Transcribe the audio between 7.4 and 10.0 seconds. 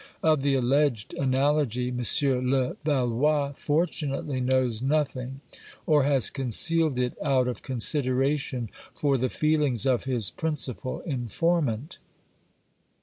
of consideration for the feelings